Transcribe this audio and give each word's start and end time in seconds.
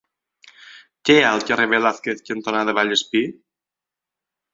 Què 1.09 1.17
hi 1.17 1.19
ha 1.25 1.33
al 1.39 1.45
carrer 1.49 1.67
Velázquez 1.73 2.23
cantonada 2.31 2.75
Vallespir? 2.79 3.23